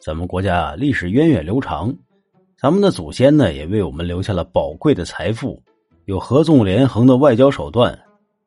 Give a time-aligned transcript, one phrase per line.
[0.00, 1.94] 咱们国家历史源远流长，
[2.56, 5.60] 咱们的祖先呢也为我们留下了宝贵的财富，
[6.04, 7.98] 有合纵连横的外交手段，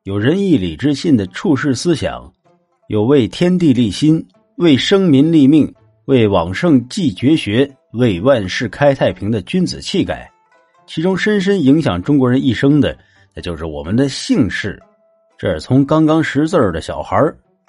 [0.04, 2.32] 有仁义礼智信的处世思想，
[2.88, 4.26] 有为天地立心、
[4.56, 5.72] 为生民立命、
[6.06, 10.28] 为往圣继绝学、为万世开太平的君子气概。
[10.86, 12.96] 其中深深影响中国人一生的，
[13.34, 14.82] 那就是我们的姓氏。
[15.38, 17.16] 这是从刚刚识字的小孩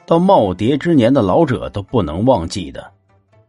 [0.05, 2.92] 到耄耋之年的老者都不能忘记的。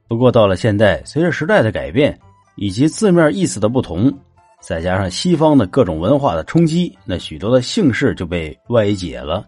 [0.09, 2.19] 不过到了现在，随着时代的改变
[2.57, 4.13] 以及字面意思的不同，
[4.61, 9.45] 再加上西方的各种文化的冲击，那许多的姓氏就被歪解了。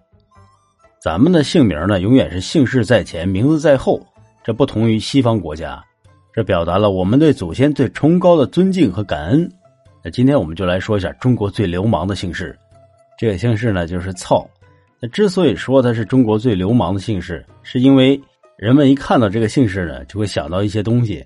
[1.01, 4.01] 咱们的姓名呢，永远是姓氏在前，名字在后。
[4.43, 5.83] 这不同于西方国家，
[6.33, 9.51] 这表达了我们对祖先最崇高的尊敬和感恩。
[10.05, 12.57] 那今天我们就来说一下中国最流氓的姓氏，
[13.19, 14.49] 这个姓氏呢就是操。
[15.01, 18.21] 那之所以说它是中国最流氓的姓氏，是因为
[18.59, 21.25] 人们一看到这个姓氏呢，就会想到一些东西。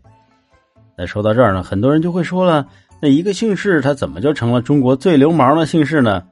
[0.97, 2.67] 那说到这儿呢，很多人就会说了：
[3.01, 6.23] 那一个姓氏它怎么就成了中国最流氓的姓氏呢？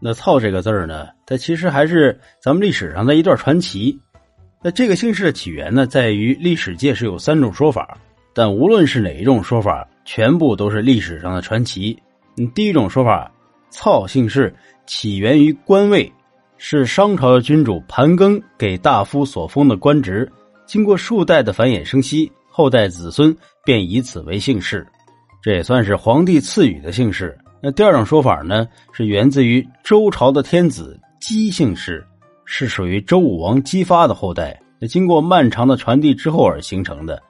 [0.00, 3.98] 那“操”这个字儿呢，它其实还是咱们历史上的一段传奇。
[4.62, 7.98] 那这个姓氏的起源呢，在于历史界是有三种说法，
[8.34, 9.88] 但无论是哪一种说法。
[10.06, 11.98] 全部都是历史上的传奇。
[12.36, 13.32] 嗯，第一种说法，
[13.70, 16.12] 操姓氏起源于官位，
[16.56, 20.30] 是商朝的君主盘庚给大夫所封的官职，
[20.66, 24.86] 经过数代的繁衍生息，后代子孙便以此为姓氏，
[25.42, 27.36] 这也算是皇帝赐予的姓氏。
[27.60, 32.06] 那第二种说法呢，是源自于周朝的天子姬姓氏，
[32.44, 37.22] 是属于周武王姬发的后代，那经过漫长的传递之后而形成的。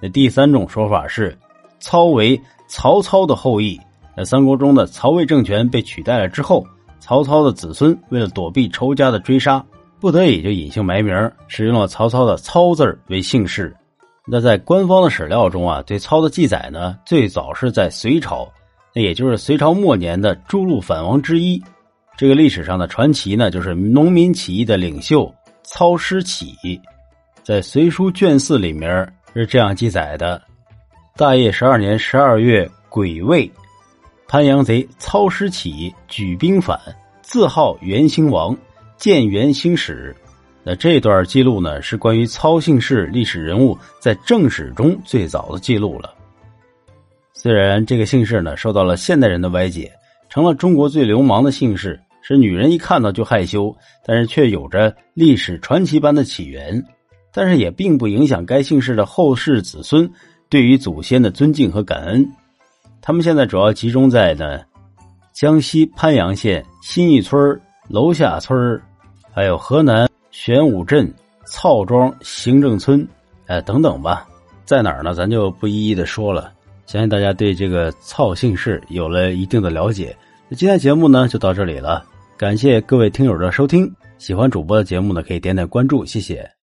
[0.00, 1.36] 那第三种说法是。
[1.84, 3.76] 操为曹操的后裔，
[4.16, 6.64] 那三国中的曹魏政权被取代了之后，
[7.02, 9.62] 曹操的子孙为了躲避仇家的追杀，
[9.98, 11.12] 不得已就隐姓埋名，
[11.48, 13.74] 使用了曹操的“操”字为姓氏。
[14.24, 18.48] 那在官方的史料中啊，对操的记载呢，最早是在隋朝，
[18.94, 21.60] 那也就是隋朝末年的诸路反王之一。
[22.16, 25.28] 这个历史上的传奇呢，就是农民起义的领袖
[25.64, 26.54] 操师起，
[27.42, 30.40] 在《隋书》卷四里面是这样记载的。
[31.16, 33.50] 大业十二年十二月癸未，
[34.32, 36.80] 潘阳贼操师起，举兵反，
[37.20, 38.56] 自号元兴王，
[38.96, 40.16] 建元兴史。
[40.64, 46.14] 那这段记录呢，是关于操姓氏历史人物在正史中最早的记录了。
[47.34, 49.92] 虽然这个姓氏呢受到了现代人的歪解，
[50.30, 56.82] 成了中国最流氓的姓氏，是女人一看到就害羞，但是却有着历史传奇般的起源。
[57.34, 60.10] 但是也并不影响该姓氏的后世子孙。
[60.48, 62.26] 对于祖先的尊敬和感恩，
[63.04, 64.60] 他们现在主要集中在呢
[65.32, 68.80] 江西潘阳县新义村楼下村
[69.32, 71.12] 还有河南玄武镇
[71.44, 73.06] 曹庄行政村，
[73.46, 74.26] 哎等等吧，
[74.64, 75.12] 在哪儿呢？
[75.14, 76.52] 咱就不一一的说了。
[76.86, 80.16] 相信大家对这个曹姓氏有了一定的了解。
[80.48, 82.04] 那今天节目呢就到这里了，
[82.36, 83.92] 感谢各位听友的收听。
[84.18, 86.61] 喜欢主播的节目呢，可以点点关注，谢谢。